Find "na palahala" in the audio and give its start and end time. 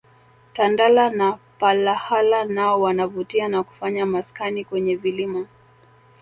1.09-2.45